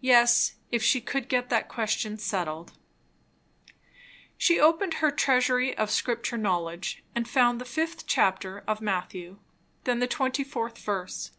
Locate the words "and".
7.14-7.28